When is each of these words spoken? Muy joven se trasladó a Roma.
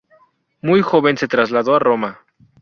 Muy 0.63 0.81
joven 0.81 1.15
se 1.15 1.27
trasladó 1.27 1.75
a 1.75 1.79
Roma. 1.79 2.21